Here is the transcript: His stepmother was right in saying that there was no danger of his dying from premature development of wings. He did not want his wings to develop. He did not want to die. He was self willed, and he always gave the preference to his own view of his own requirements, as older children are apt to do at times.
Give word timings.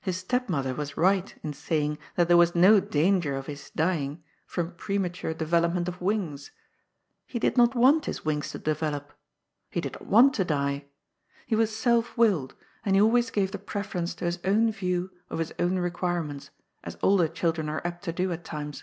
His 0.00 0.16
stepmother 0.16 0.74
was 0.74 0.96
right 0.96 1.32
in 1.44 1.52
saying 1.52 1.98
that 2.16 2.26
there 2.26 2.36
was 2.36 2.52
no 2.56 2.80
danger 2.80 3.36
of 3.36 3.46
his 3.46 3.70
dying 3.70 4.24
from 4.44 4.74
premature 4.74 5.32
development 5.34 5.86
of 5.86 6.00
wings. 6.00 6.50
He 7.28 7.38
did 7.38 7.56
not 7.56 7.76
want 7.76 8.06
his 8.06 8.24
wings 8.24 8.50
to 8.50 8.58
develop. 8.58 9.12
He 9.70 9.80
did 9.80 9.92
not 9.92 10.06
want 10.06 10.34
to 10.34 10.44
die. 10.44 10.86
He 11.46 11.54
was 11.54 11.76
self 11.76 12.18
willed, 12.18 12.56
and 12.84 12.96
he 12.96 13.00
always 13.00 13.30
gave 13.30 13.52
the 13.52 13.58
preference 13.60 14.14
to 14.16 14.24
his 14.24 14.40
own 14.44 14.72
view 14.72 15.12
of 15.30 15.38
his 15.38 15.52
own 15.60 15.78
requirements, 15.78 16.50
as 16.82 16.98
older 17.00 17.28
children 17.28 17.68
are 17.68 17.82
apt 17.84 18.02
to 18.06 18.12
do 18.12 18.32
at 18.32 18.42
times. 18.44 18.82